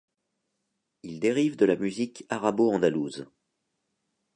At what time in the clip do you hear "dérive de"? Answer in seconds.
1.19-1.65